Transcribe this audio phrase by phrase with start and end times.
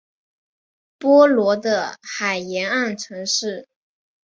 [0.97, 3.67] 波罗的海沿岸城市。